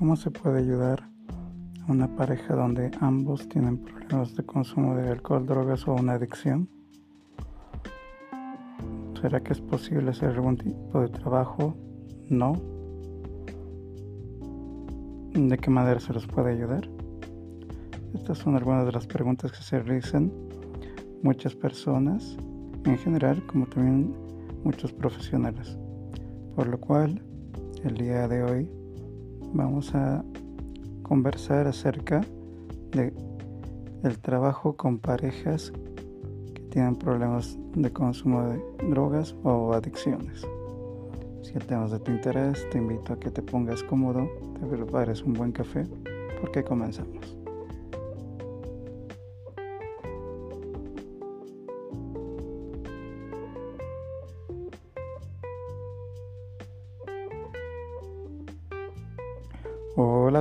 [0.00, 1.10] ¿Cómo se puede ayudar
[1.86, 6.70] a una pareja donde ambos tienen problemas de consumo de alcohol, drogas o una adicción?
[9.20, 11.76] ¿Será que es posible hacer algún tipo de trabajo?
[12.30, 12.54] No.
[15.34, 16.88] ¿De qué manera se los puede ayudar?
[18.14, 20.32] Estas son algunas de las preguntas que se realizan
[21.22, 22.38] muchas personas
[22.86, 24.16] en general, como también
[24.64, 25.76] muchos profesionales.
[26.56, 27.22] Por lo cual,
[27.84, 28.79] el día de hoy
[29.52, 30.24] vamos a
[31.02, 32.20] conversar acerca
[32.92, 33.12] de
[34.02, 35.72] el trabajo con parejas
[36.54, 40.46] que tienen problemas de consumo de drogas o adicciones.
[41.42, 44.28] Si el tema es de tu interés, te invito a que te pongas cómodo,
[44.58, 45.84] te prepares un buen café,
[46.40, 47.39] porque comenzamos.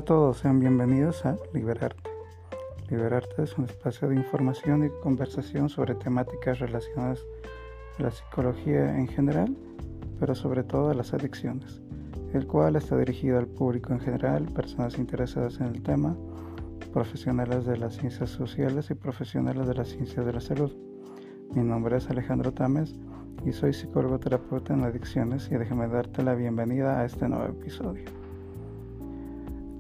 [0.10, 2.10] Todos, sean bienvenidos a Liberarte.
[2.90, 7.24] Liberarte es un espacio de información y conversación sobre temáticas relacionadas
[8.00, 9.56] a la psicología en general,
[10.20, 11.84] pero sobre todo a las adicciones,
[12.34, 16.18] el cual está dirigido al público en general, personas interesadas en el tema,
[16.92, 20.76] profesionales de las ciencias sociales y profesionales de las ciencias de la salud.
[21.54, 22.96] Mi nombre es Alejandro Tames
[23.46, 28.19] y soy psicólogo terapeuta en adicciones y déjame darte la bienvenida a este nuevo episodio.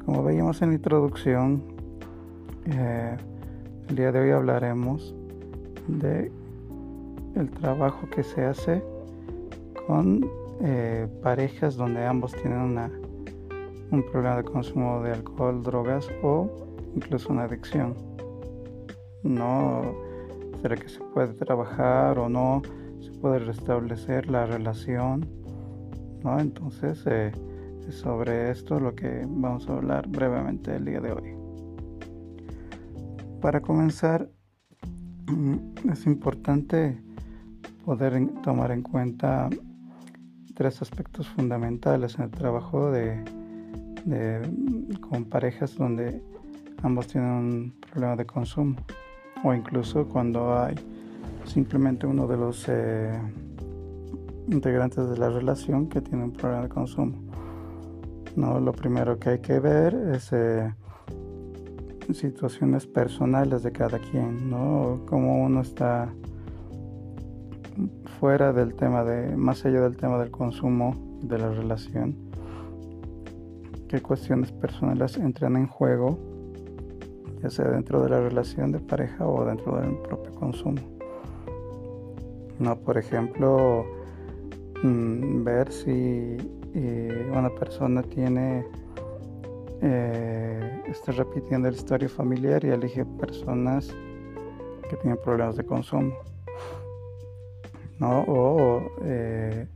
[0.09, 1.61] Como veíamos en la introducción,
[2.65, 3.15] eh,
[3.89, 5.13] el día de hoy hablaremos
[5.88, 6.31] de
[7.35, 8.81] el trabajo que se hace
[9.85, 10.27] con
[10.61, 12.91] eh, parejas donde ambos tienen una,
[13.91, 16.49] un problema de consumo de alcohol, drogas o
[16.95, 17.93] incluso una adicción.
[19.21, 19.93] No
[20.59, 22.63] será que se puede trabajar o no,
[22.99, 25.27] se puede restablecer la relación,
[26.23, 26.39] ¿no?
[26.39, 27.31] Entonces eh,
[27.91, 31.35] sobre esto lo que vamos a hablar brevemente el día de hoy.
[33.41, 34.30] Para comenzar,
[35.27, 37.02] mm, es importante
[37.86, 39.49] poder tomar en cuenta
[40.55, 43.23] tres aspectos fundamentales en el trabajo de,
[44.99, 46.21] con parejas donde
[46.83, 48.75] ambos tienen un problema de consumo
[49.43, 50.75] o incluso cuando hay
[51.45, 53.19] simplemente uno de los eh,
[54.47, 57.28] integrantes de la relación que tiene un problema de consumo.
[58.39, 58.60] ¿No?
[58.60, 60.73] Lo primero que hay que ver es eh,
[62.14, 65.02] situaciones personales de cada quien, ¿no?
[65.08, 66.11] Cómo uno está
[68.20, 72.16] fuera del tema de, más allá del tema del consumo de la relación,
[73.88, 76.17] qué cuestiones personales entran en juego,
[77.42, 80.82] ya sea dentro de la relación de pareja o dentro del propio consumo.
[82.58, 83.86] No, por ejemplo,
[84.83, 86.38] mm, ver si
[86.75, 88.65] una persona tiene
[89.81, 93.95] eh, está repitiendo la historia familiar y elige personas
[94.89, 96.13] que tienen problemas de consumo
[97.99, 98.25] ¿no?
[98.27, 99.67] o eh,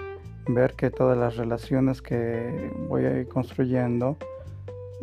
[0.50, 4.18] ver que todas las relaciones que voy a ir construyendo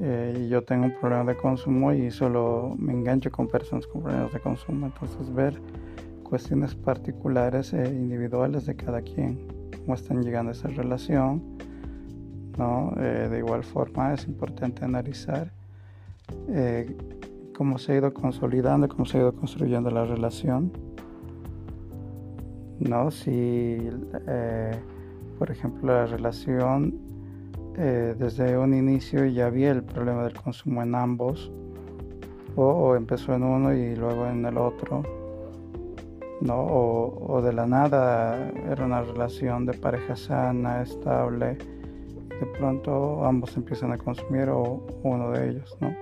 [0.01, 4.03] eh, y yo tengo un problema de consumo y solo me engancho con personas con
[4.03, 5.59] problemas de consumo entonces ver
[6.25, 9.49] cuestiones particulares e individuales de cada quien
[9.79, 11.43] cómo están llegando a esa relación
[12.61, 15.51] eh, de igual forma es importante analizar
[16.49, 16.95] eh,
[17.57, 20.73] cómo se ha ido consolidando, cómo se ha ido construyendo la relación.
[22.79, 23.11] ¿no?
[23.11, 24.79] Si, eh,
[25.39, 27.09] por ejemplo, la relación
[27.77, 31.51] desde un inicio ya había el problema del consumo en ambos,
[32.57, 35.03] o, empezó en uno y luego en el otro,
[36.43, 36.61] ¿no?
[36.61, 41.57] O, o de la nada era una relación de pareja sana, estable
[42.41, 45.95] de pronto ambos empiezan a consumir o uno de ellos, ¿no?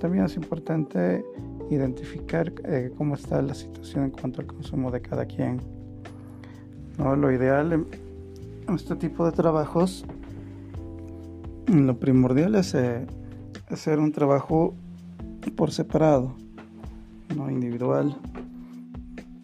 [0.00, 1.22] También es importante
[1.68, 5.60] identificar eh, cómo está la situación en cuanto al consumo de cada quien.
[6.98, 7.14] ¿no?
[7.14, 10.06] Lo ideal en este tipo de trabajos,
[11.66, 13.06] lo primordial es eh,
[13.68, 14.74] hacer un trabajo
[15.54, 16.34] por separado,
[17.36, 18.16] no individual,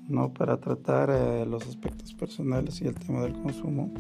[0.09, 3.93] no para tratar eh, los aspectos personales y el tema del consumo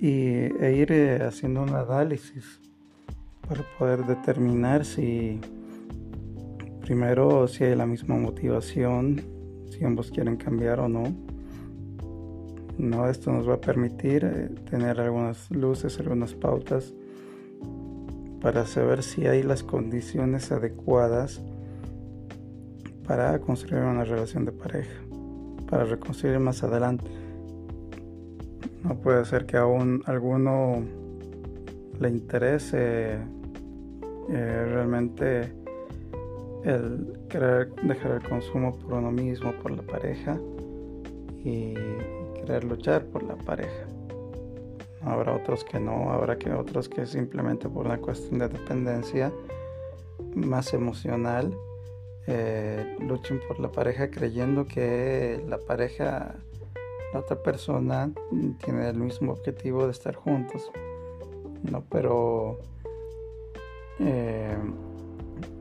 [0.00, 0.16] y,
[0.62, 2.60] e ir eh, haciendo un análisis
[3.46, 5.40] para poder determinar si
[6.80, 9.20] primero si hay la misma motivación,
[9.70, 11.04] si ambos quieren cambiar o no.
[12.78, 16.94] No, esto nos va a permitir eh, tener algunas luces, algunas pautas
[18.40, 21.42] para saber si hay las condiciones adecuadas
[23.06, 24.98] para construir una relación de pareja,
[25.68, 27.04] para reconstruir más adelante.
[28.82, 30.82] No puede ser que aún alguno
[31.98, 33.18] le interese
[34.30, 35.52] eh, realmente
[36.64, 40.38] el querer dejar el consumo por uno mismo, por la pareja
[41.44, 41.74] y
[42.34, 43.86] querer luchar por la pareja.
[45.02, 49.32] Habrá otros que no, habrá que otros que simplemente por una cuestión de dependencia
[50.34, 51.54] más emocional
[52.26, 56.36] eh, luchen por la pareja creyendo que la pareja,
[57.12, 58.10] la otra persona
[58.64, 60.70] tiene el mismo objetivo de estar juntos.
[61.70, 62.58] No, pero
[63.98, 64.56] eh,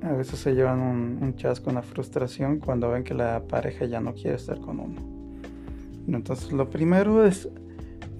[0.01, 4.13] a veces se llevan un, chasco, una frustración cuando ven que la pareja ya no
[4.13, 5.01] quiere estar con uno.
[6.07, 7.49] Entonces lo primero es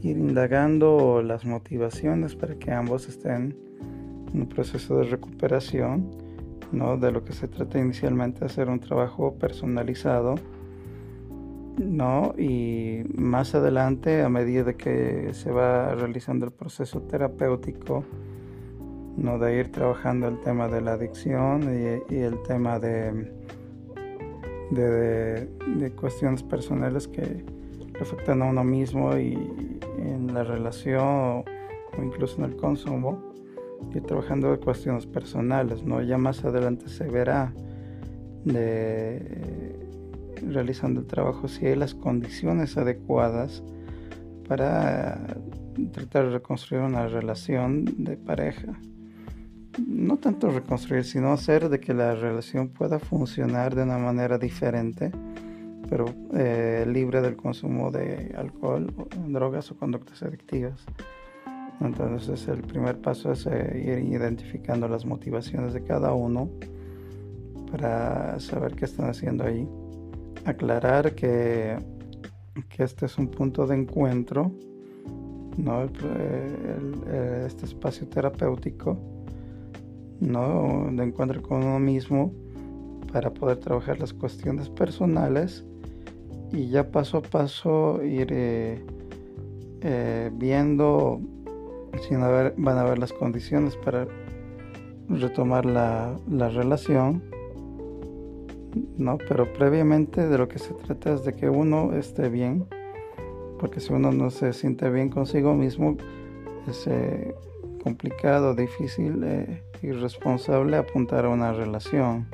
[0.01, 3.57] ir indagando las motivaciones para que ambos estén
[4.33, 6.11] en un proceso de recuperación,
[6.71, 6.97] ¿no?
[6.97, 10.35] De lo que se trata inicialmente hacer un trabajo personalizado,
[11.79, 12.33] ¿no?
[12.37, 18.03] Y más adelante, a medida que se va realizando el proceso terapéutico,
[19.17, 19.39] ¿no?
[19.39, 23.31] De ir trabajando el tema de la adicción y, el tema de,
[24.71, 27.43] de, de cuestiones personales que
[28.01, 29.33] afectan a uno mismo y
[29.97, 31.43] en la relación o,
[31.97, 33.19] incluso en el consumo
[33.93, 36.01] y trabajando de cuestiones personales, ¿no?
[36.01, 37.53] Ya más adelante se verá
[38.43, 39.88] de,
[40.41, 43.63] realizando el trabajo si hay las condiciones adecuadas
[44.47, 45.35] para
[45.91, 48.79] tratar de reconstruir una relación de pareja.
[49.87, 55.11] No tanto reconstruir, sino hacer de que la relación pueda funcionar de una manera diferente
[55.89, 58.93] pero eh, libre del consumo de alcohol,
[59.27, 60.85] drogas o conductas adictivas.
[61.81, 66.49] Entonces el primer paso es eh, ir identificando las motivaciones de cada uno
[67.71, 69.67] para saber qué están haciendo ahí.
[70.45, 71.77] Aclarar que,
[72.69, 74.51] que este es un punto de encuentro,
[75.57, 75.83] ¿no?
[75.83, 78.97] este espacio terapéutico,
[80.19, 80.89] ¿no?
[80.91, 82.33] de encuentro con uno mismo
[83.11, 85.65] para poder trabajar las cuestiones personales
[86.51, 91.21] y ya paso a paso ir eh, viendo
[92.07, 94.07] si van a haber las condiciones para
[95.09, 97.23] retomar la, la, relación.
[98.97, 99.17] ¿No?
[99.17, 102.65] Pero previamente de lo que se trata es de que uno esté bien,
[103.59, 105.97] porque si uno no se siente bien consigo mismo,
[106.67, 107.35] es eh,
[107.83, 112.27] complicado, difícil, eh, irresponsable apuntar a una relación.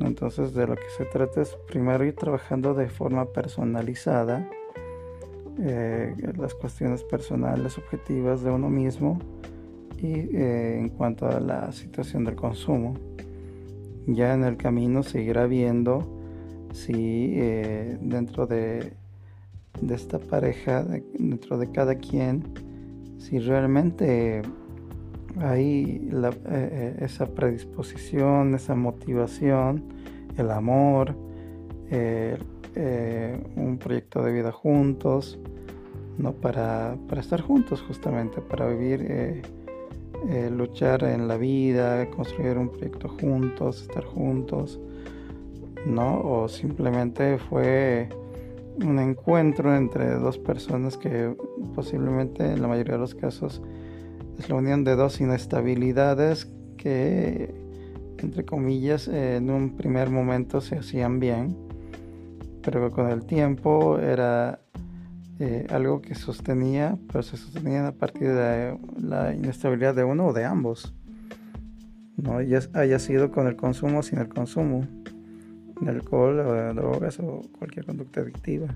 [0.00, 4.46] Entonces de lo que se trata es primero ir trabajando de forma personalizada
[5.58, 9.18] eh, las cuestiones personales, objetivas de uno mismo
[9.96, 12.94] y eh, en cuanto a la situación del consumo.
[14.06, 16.16] Ya en el camino seguirá viendo
[16.72, 18.92] si eh, dentro de,
[19.80, 20.84] de, esta pareja,
[21.18, 22.44] dentro de cada quien,
[23.18, 24.42] si realmente
[25.40, 29.82] hay eh, eh, esa predisposición, esa motivación,
[30.36, 31.16] el amor,
[33.56, 35.38] un proyecto de vida juntos,
[36.18, 36.32] ¿no?
[36.32, 39.42] para, para estar juntos justamente, para vivir,
[40.50, 44.80] luchar en la vida, construir un proyecto juntos, estar juntos,
[45.86, 46.20] ¿no?
[46.20, 48.08] o simplemente fue
[48.84, 51.34] un encuentro entre dos personas que
[51.74, 53.62] posiblemente en la mayoría de los casos
[54.38, 57.54] es la unión de dos inestabilidades que,
[58.18, 61.56] entre comillas, en un primer momento se hacían bien,
[62.62, 64.60] pero con el tiempo era
[65.38, 70.32] eh, algo que sostenía, pero se sostenía a partir de la inestabilidad de uno o
[70.32, 70.94] de ambos.
[72.16, 74.86] No ya haya sido con el consumo o sin el consumo
[75.82, 78.74] de alcohol o de drogas o cualquier conducta adictiva.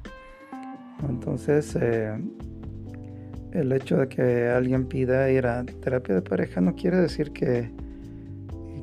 [1.08, 2.12] Entonces, eh,
[3.52, 7.70] el hecho de que alguien pida ir a terapia de pareja no quiere decir que,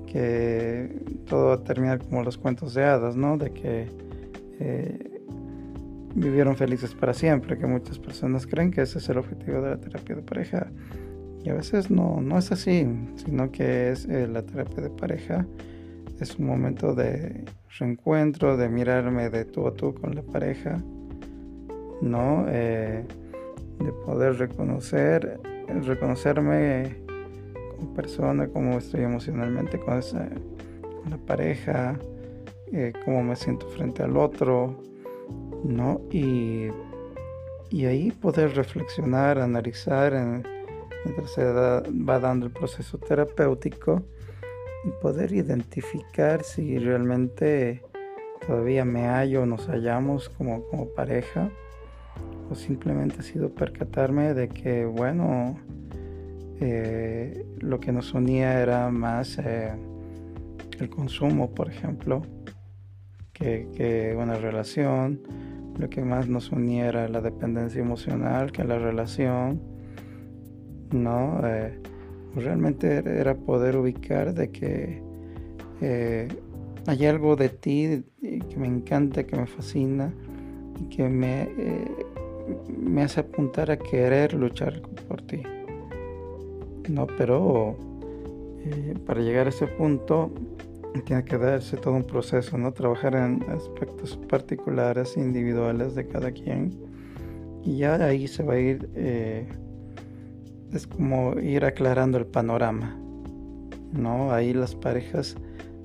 [0.08, 3.38] que todo va a terminar como los cuentos de hadas, ¿no?
[3.38, 3.88] De que
[4.60, 5.17] eh,
[6.20, 9.78] vivieron felices para siempre, que muchas personas creen que ese es el objetivo de la
[9.78, 10.72] terapia de pareja.
[11.44, 15.46] Y a veces no, no es así, sino que es eh, la terapia de pareja
[16.20, 17.46] es un momento de
[17.80, 20.82] reencuentro, de mirarme de tú a tú con la pareja,
[22.02, 22.46] ¿no?
[22.50, 23.06] Eh,
[23.80, 25.40] de poder reconocer,
[25.86, 26.96] reconocerme
[27.76, 30.28] como persona, cómo estoy emocionalmente con, esa,
[31.10, 32.00] la pareja,
[32.72, 34.82] eh, cómo me siento frente al otro,
[35.64, 36.02] ¿no?
[36.12, 36.68] Y,
[37.70, 40.14] y ahí poder reflexionar, analizar
[41.06, 44.04] mientras se va dando el proceso terapéutico
[44.86, 47.84] y poder identificar si realmente
[48.46, 51.50] todavía me hallo nos hallamos como, como pareja
[52.50, 55.60] o simplemente ha sido percatarme de que, bueno,
[56.60, 59.74] eh, lo que nos unía era más eh,
[60.80, 62.24] el consumo, por ejemplo,
[63.38, 65.22] que, una relación.
[65.78, 69.62] Lo que más nos unía era la dependencia emocional que la relación.
[70.92, 71.40] ¿no?
[71.46, 71.80] Eh,
[72.36, 75.02] realmente era poder ubicar de que
[76.88, 80.12] hay algo de ti que me encanta, que me fascina
[80.80, 81.50] y que me,
[82.76, 85.44] me hace apuntar a querer luchar por ti.
[86.90, 87.76] No, pero
[88.64, 90.32] eh, para llegar a ese punto
[91.02, 92.72] tiene que darse todo un proceso, ¿no?
[92.72, 96.78] Trabajar en aspectos particulares, individuales de cada quien.
[97.64, 99.48] Y ya ahí se va a ir, eh,
[100.72, 102.98] es como ir aclarando el panorama,
[103.92, 104.32] ¿no?
[104.32, 105.36] Ahí las parejas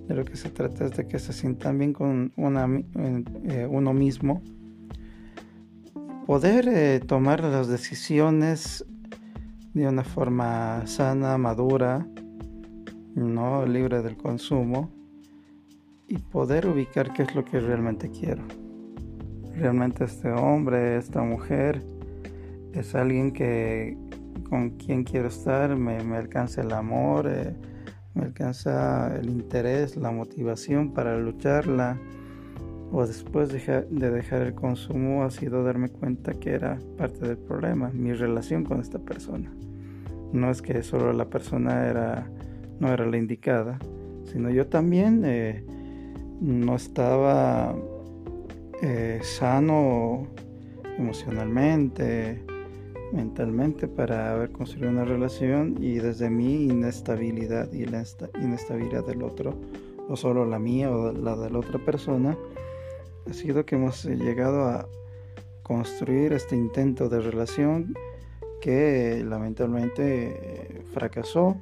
[0.09, 4.43] de lo que se trata es de que se sientan bien con eh, uno mismo.
[6.27, 8.85] Poder tomar las decisiones
[9.75, 12.07] de una forma sana, madura,
[13.15, 15.02] no libre del consumo
[16.13, 18.43] y poder ubicar qué es lo que realmente quiero.
[19.57, 21.83] Realmente este hombre, esta mujer
[22.75, 23.97] es alguien que
[24.51, 27.55] con quien quiero estar, me, alcanza el amor, eh,
[28.13, 31.99] me alcanza el interés, la motivación para lucharla
[32.93, 37.89] o después de dejar el consumo ha sido darme cuenta que era parte del problema,
[37.89, 39.51] mi relación con esta persona.
[40.31, 42.31] No es que solo la persona era,
[42.81, 43.79] no era la indicada,
[44.27, 45.65] sino yo también eh,
[46.43, 47.73] no estaba
[48.83, 50.27] eh, sano
[50.99, 52.45] emocionalmente,
[53.13, 58.05] mentalmente para haber construido una relación y desde mi inestabilidad y la
[58.41, 59.55] inestabilidad del otro,
[60.09, 62.37] o solo la mía o la de la otra persona,
[63.31, 64.89] ha sido que hemos llegado a
[65.63, 67.95] construir este intento de relación
[68.61, 71.57] que lamentablemente fracasó,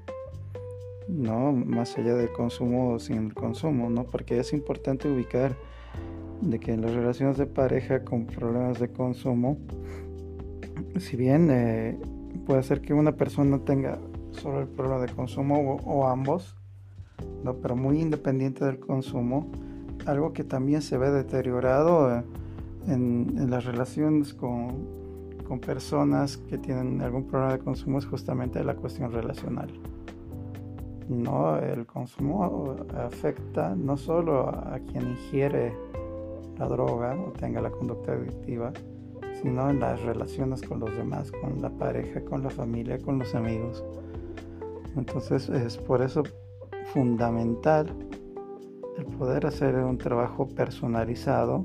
[1.11, 1.53] ¿no?
[1.53, 4.05] Más allá del consumo sin el consumo, ¿no?
[4.05, 5.57] Porque es importante ubicar
[6.41, 9.59] de que en las relaciones de pareja con problemas de consumo,
[10.99, 11.99] si bien eh,
[12.47, 13.99] puede ser que una persona tenga
[14.33, 16.57] solo el problema de consumo o, ambos,
[17.45, 17.55] ¿no?
[17.55, 19.51] pero muy independiente del consumo,
[20.07, 22.23] algo que también se ve deteriorado eh,
[22.87, 24.87] en, las relaciones con,
[25.47, 29.71] con, personas que tienen algún problema de consumo es justamente la cuestión relacional.
[31.11, 35.77] No, el consumo afecta no solo a quien ingiere
[36.57, 38.73] la droga o tenga la conducta adictiva,
[39.43, 43.35] sino en las relaciones con los demás, con la pareja, con la familia, con los
[43.35, 43.85] amigos.
[44.97, 46.23] Entonces es por eso
[46.93, 47.93] fundamental
[48.97, 51.65] el poder hacer un trabajo personalizado,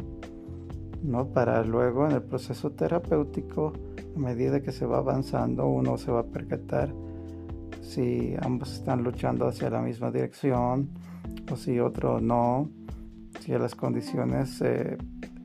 [1.03, 1.27] ¿no?
[1.27, 3.73] Para luego en el proceso terapéutico,
[4.15, 6.91] a medida que se va avanzando, uno se va a percatar
[7.85, 10.89] si ambos están luchando hacia la misma dirección
[11.51, 12.69] o si otro no,
[13.39, 14.97] si las condiciones eh,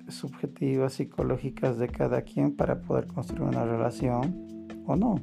[0.08, 5.20] subjetivas, psicológicas de cada quien para poder construir una relación o no.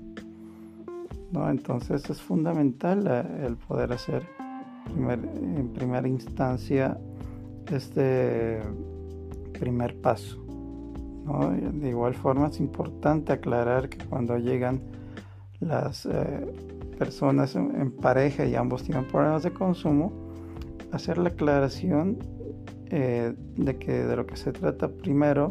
[1.31, 1.49] ¿no?
[1.49, 4.23] Entonces es fundamental eh, el poder hacer
[4.95, 6.97] en primera instancia
[7.69, 8.61] este
[9.59, 10.43] primer paso.
[11.73, 14.81] De igual forma es importante aclarar que cuando llegan
[15.59, 20.11] las eh, personas en, pareja y ambos tienen problemas de consumo,
[20.91, 22.17] hacer la aclaración
[22.89, 25.49] eh, de que de lo que se trata primero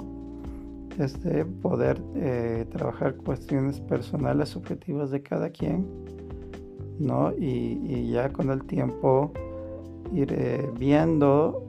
[0.98, 5.86] es de poder eh, trabajar cuestiones personales subjetivas de cada quien
[6.98, 7.32] ¿no?
[7.36, 9.32] Y, ya con el tiempo
[10.12, 11.66] ir eh, viendo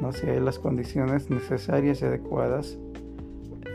[0.00, 0.12] ¿no?
[0.12, 2.78] si hay las condiciones necesarias y adecuadas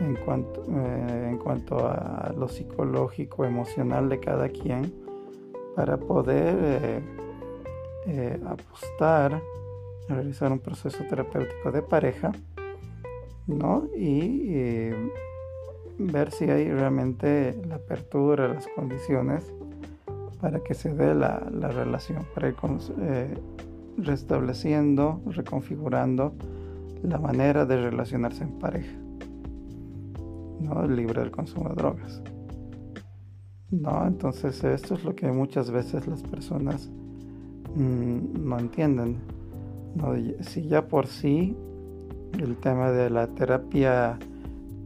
[0.00, 4.92] en cuanto, eh, en cuanto a lo psicológico, emocional de cada quien
[5.74, 7.02] para poder
[8.06, 9.40] eh, apostar
[10.08, 12.32] a realizar un proceso terapéutico de pareja
[13.46, 13.88] ¿no?
[13.96, 14.90] y
[15.98, 19.52] ver si hay realmente la apertura, las condiciones
[20.40, 22.56] para que se dé la, relación, para ir
[23.00, 23.34] eh,
[23.96, 26.34] restableciendo, reconfigurando
[27.02, 28.96] la manera de relacionarse en pareja,
[30.60, 30.86] ¿no?
[30.86, 32.22] libre del consumo de drogas.
[33.70, 34.06] ¿no?
[34.06, 36.90] Entonces esto es lo que muchas veces las personas
[37.74, 39.18] mm, no entienden.
[40.40, 41.56] Si ya por sí
[42.38, 44.18] el tema de la terapia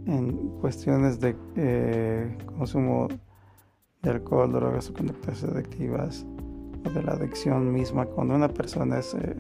[0.07, 3.09] en cuestiones de eh, consumo
[4.03, 6.25] de alcohol, drogas o conductas adictivas
[6.87, 9.37] o de la adicción misma cuando una persona es eh,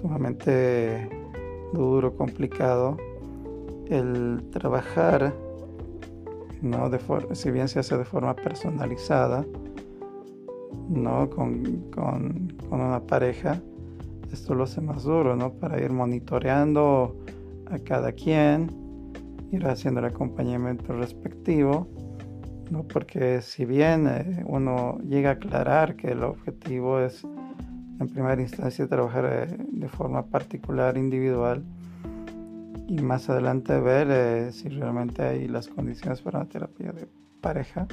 [0.00, 1.08] sumamente
[1.72, 2.96] duro, complicado,
[3.90, 5.34] el trabajar
[6.62, 6.90] ¿no?
[6.90, 6.98] De
[7.34, 9.44] si bien se hace de forma personalizada,
[10.88, 11.28] ¿no?
[11.30, 13.60] Con, con, con, una pareja,
[14.32, 15.52] esto lo hace más duro, ¿no?
[15.52, 17.16] Para ir monitoreando
[17.66, 18.70] a cada quien,
[19.52, 21.88] ir haciendo el acompañamiento respectivo,
[22.70, 22.84] ¿no?
[22.84, 28.88] Porque si bien eh, uno llega a aclarar que el objetivo es en primera instancia
[28.88, 31.64] trabajar eh, de forma particular, individual,
[32.90, 37.06] y más adelante ver eh, si realmente hay las condiciones para una terapia de
[37.40, 37.86] pareja.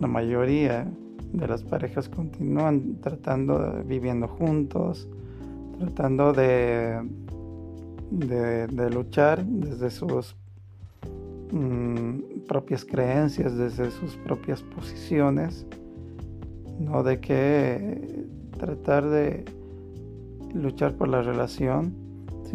[0.00, 0.86] La mayoría
[1.34, 5.06] de las parejas continúan tratando, viviendo juntos,
[5.78, 6.98] tratando de,
[8.10, 10.34] de, luchar desde sus
[11.52, 15.66] mm, propias creencias, desde sus propias posiciones,
[16.80, 18.24] no de que
[18.56, 19.44] tratar de
[20.54, 22.03] luchar por la relación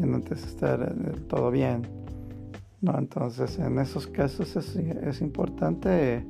[0.01, 1.87] sin estar del todo bien.
[2.81, 2.97] ¿no?
[2.97, 6.25] Entonces, en esos casos es, es, importante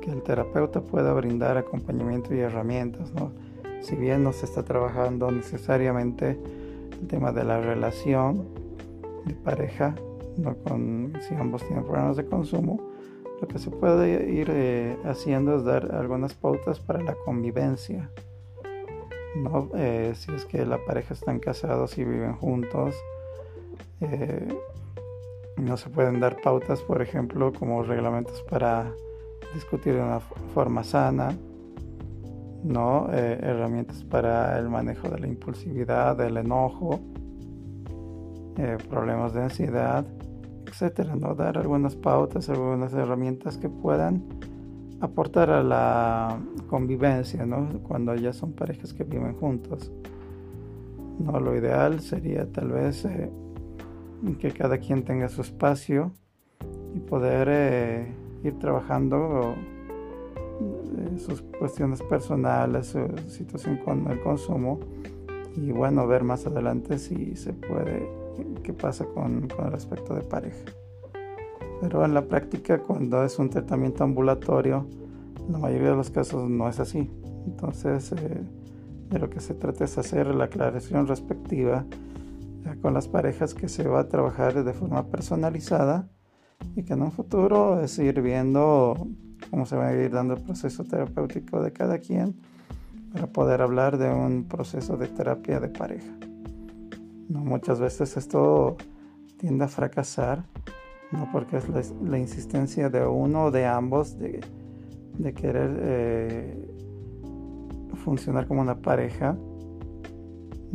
[0.00, 3.12] que el terapeuta pueda brindar acompañamiento y herramientas.
[3.12, 3.32] ¿no?
[3.80, 6.38] Si bien no se está trabajando necesariamente
[7.00, 8.44] el tema de la relación
[9.26, 9.94] de pareja,
[10.36, 10.56] ¿no?
[10.56, 12.80] Con, si ambos tienen problemas de consumo,
[13.40, 18.08] lo que se puede ir eh, haciendo es dar algunas pautas para la convivencia.
[19.36, 19.70] ¿No?
[19.74, 22.94] Eh, si es que la pareja están casados y viven juntos,
[24.00, 24.48] eh,
[25.56, 28.92] no se pueden dar pautas, por ejemplo, como reglamentos para
[29.54, 30.20] discutir de una
[30.54, 31.36] forma sana,
[32.64, 33.08] ¿no?
[33.12, 37.00] Eh, herramientas para el manejo de la impulsividad, del enojo,
[38.90, 40.04] problemas de ansiedad,
[40.66, 41.34] etcétera, ¿no?
[41.34, 44.22] Dar algunas pautas, algunas herramientas que puedan
[45.02, 47.68] aportar a la convivencia, ¿no?
[47.82, 49.90] Cuando ya son parejas que viven juntos.
[51.18, 53.30] No, lo ideal sería tal vez eh,
[54.38, 56.12] que cada quien tenga su espacio
[56.94, 59.54] y poder eh, ir trabajando
[60.60, 64.78] eh, sus cuestiones personales, su situación con el consumo
[65.56, 68.08] y bueno, ver más adelante si se puede,
[68.62, 70.64] qué pasa con, con el aspecto de pareja.
[71.82, 74.86] Pero en la práctica, cuando es un tratamiento ambulatorio,
[75.50, 77.10] la mayoría de los casos no es así.
[77.44, 78.40] Entonces, eh,
[79.10, 81.84] de lo que se trata es hacer la aclaración respectiva
[82.80, 86.08] con las parejas que se va a trabajar de forma personalizada
[86.76, 89.08] y que en un futuro es ir viendo
[89.50, 92.36] cómo se va a ir dando el proceso terapéutico de cada quien
[93.12, 96.12] para poder hablar de un proceso de terapia de pareja.
[97.28, 98.76] No, muchas veces esto
[99.36, 100.44] tiende a fracasar
[101.12, 101.28] ¿no?
[101.30, 104.40] porque es la, insistencia de uno o de ambos de,
[105.34, 106.74] querer eh,
[108.04, 109.36] funcionar como una pareja,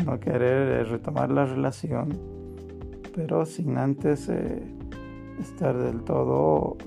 [0.06, 2.17] no querer eh, retomar la relación,
[3.15, 4.63] pero sin antes eh,
[5.39, 6.78] estar del todo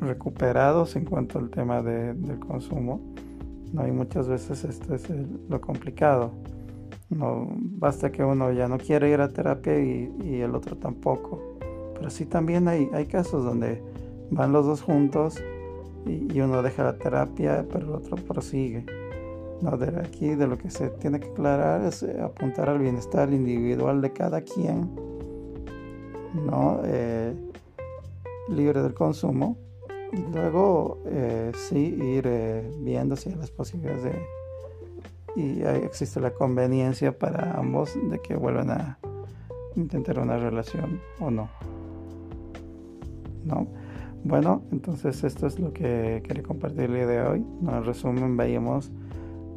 [0.00, 3.00] recuperados en cuanto al tema del consumo.
[3.72, 3.86] ¿no?
[3.86, 5.08] Y muchas veces esto es
[5.48, 6.32] lo complicado.
[7.16, 11.58] No basta que uno ya no quiere ir a terapia y, el otro tampoco.
[11.94, 13.82] Pero sí también hay, hay casos donde
[14.30, 15.42] van los dos juntos
[16.06, 18.86] y, uno deja la terapia, pero el otro prosigue.
[19.60, 23.32] No, de aquí de lo que se tiene que aclarar es eh, apuntar al bienestar
[23.32, 24.90] individual de cada quien,
[26.34, 26.80] ¿no?
[26.84, 27.32] Eh,
[28.48, 29.56] libre del consumo
[30.12, 32.28] y luego eh, sí ir
[32.80, 34.41] viendo si hay las posibilidades de
[35.36, 38.98] y existe la conveniencia para ambos de que vuelvan a
[39.76, 41.48] intentar una relación o no.
[43.44, 43.66] ¿No?
[44.24, 47.46] Bueno, entonces esto es lo que quería compartir el día de hoy.
[47.62, 48.92] En resumen, veíamos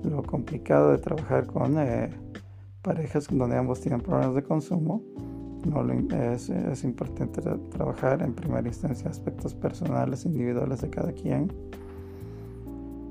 [0.03, 2.09] lo complicado de trabajar con eh,
[2.81, 5.03] parejas donde ambos tienen problemas de consumo.
[5.65, 5.83] No,
[6.31, 11.51] es, es importante trabajar en primera instancia aspectos personales, individuales de cada quien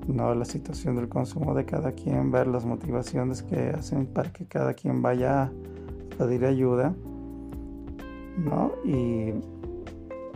[0.09, 4.47] no la situación del consumo de cada quien, ver las motivaciones que hacen para que
[4.47, 5.53] cada quien vaya a
[6.19, 6.95] pedir ayuda,
[8.39, 8.73] ¿no?
[8.85, 9.33] Y,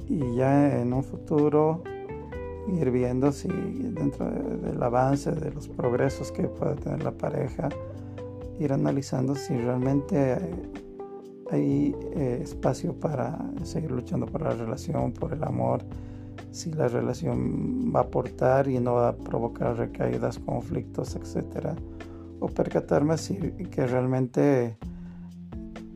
[0.09, 1.83] y ya en un futuro
[2.77, 7.69] ir viendo si dentro del avance, de los progresos que puede tener la pareja,
[8.59, 10.39] ir analizando si realmente
[11.51, 15.83] hay, eh, espacio para seguir luchando por la relación, por el amor,
[16.51, 21.69] si la relación va a aportar y no va a provocar recaídas, conflictos, etc.
[22.41, 24.77] O percatarme si que realmente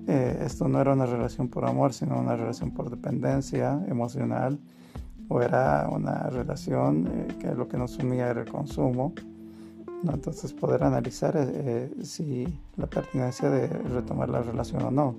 [0.07, 4.59] eh, esto no era una relación por amor, sino una relación por dependencia emocional,
[5.29, 9.15] o era una relación eh, que lo que nos unía era el consumo.
[10.03, 10.13] ¿no?
[10.13, 15.17] Entonces poder analizar eh, si la pertinencia de retomar la relación o no.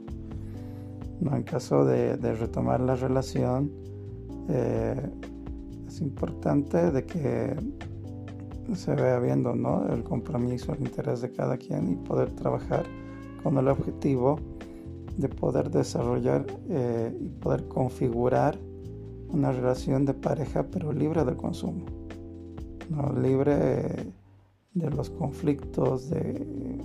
[1.22, 1.36] ¿no?
[1.36, 3.72] En caso de, retomar la relación,
[4.50, 5.10] eh,
[5.88, 7.56] es importante de que
[8.74, 9.52] se vea viendo
[9.92, 12.86] el compromiso, el interés de cada quien y poder trabajar
[13.44, 14.40] con el objetivo
[15.18, 18.58] de poder desarrollar eh, y poder configurar
[19.30, 21.86] una relación de pareja pero libre de consumo,
[23.22, 24.14] libre
[24.74, 26.80] de los conflictos, de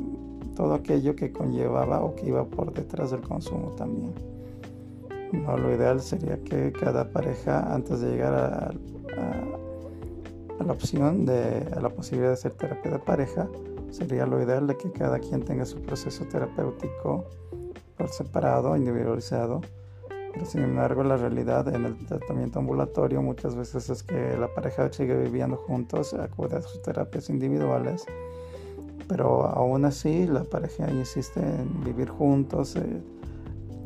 [0.54, 4.12] todo aquello que conllevaba o que iba por detrás del consumo también.
[5.32, 8.70] No, lo ideal sería que cada pareja antes de llegar a,
[10.64, 13.48] la opción de a la posibilidad de hacer terapia de pareja
[13.90, 17.24] sería lo ideal de que cada quien tenga su proceso terapéutico
[17.96, 19.60] por separado, individualizado.
[20.44, 25.16] Sin embargo, la realidad en el tratamiento ambulatorio muchas veces es que la pareja sigue
[25.16, 28.04] viviendo juntos, acude a sus terapias individuales,
[29.08, 33.02] pero aún así la pareja insiste en vivir juntos eh,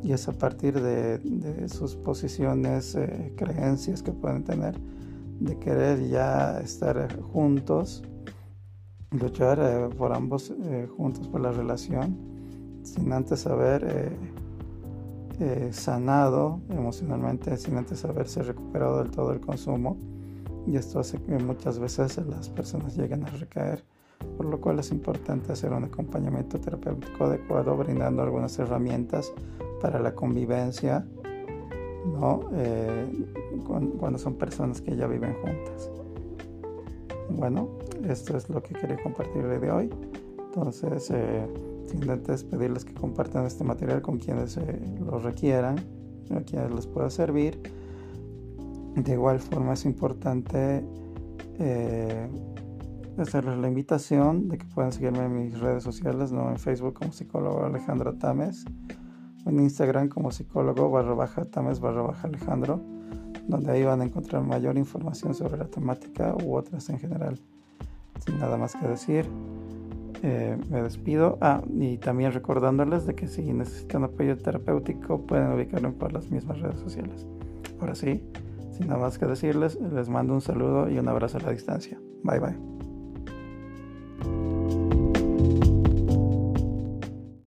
[0.03, 4.79] y es a partir de, sus posiciones, eh, creencias que pueden tener
[5.41, 8.03] de querer ya estar juntos,
[9.11, 10.53] luchar eh, por ambos
[10.97, 12.33] juntos por la relación
[12.83, 14.17] sin antes haber eh,
[15.41, 19.97] eh, sanado emocionalmente, sin antes haberse recuperado del todo el consumo.
[20.67, 23.85] Y esto hace que muchas veces las personas lleguen a recaer,
[24.37, 29.33] por lo cual es importante hacer un acompañamiento terapéutico adecuado, brindando algunas herramientas
[29.83, 31.07] para la convivencia,
[32.07, 32.49] ¿no?
[32.55, 33.27] Eh,
[33.99, 35.91] cuando son personas que ya viven juntas.
[37.29, 37.69] Bueno,
[38.09, 39.91] esto es lo que quería compartir de hoy.
[40.39, 41.13] Entonces,
[42.09, 45.77] antes pedirles que compartan este material con quienes eh, lo requieran,
[46.31, 47.61] a quienes les pueda servir.
[48.97, 50.85] De igual forma es importante
[51.59, 52.29] eh,
[53.19, 56.51] hacerles la invitación de que puedan seguirme en mis redes sociales, ¿no?
[56.51, 58.65] en Facebook como psicólogo Alejandro Tames,
[59.47, 62.81] en Instagram como psicólogo barra baja Tames barra baja Alejandro,
[63.49, 67.39] donde ahí van a encontrar mayor información sobre la temática u otras en general.
[68.25, 69.27] Sin nada más que decir,
[70.23, 71.39] eh, me despido.
[71.41, 76.61] Ah, y también recordándoles de que si necesitan apoyo terapéutico pueden ubicarme por las mismas
[76.61, 77.27] redes sociales.
[77.81, 78.23] Ahora sí,
[78.73, 81.99] sin nada más que decirles, les mando un saludo y un abrazo a la distancia.
[82.23, 82.82] Bye bye.